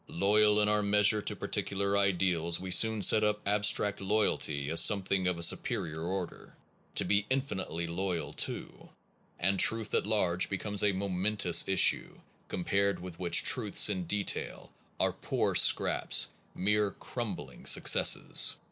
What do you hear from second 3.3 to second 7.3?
abstract loyalty as something of a superior order, to be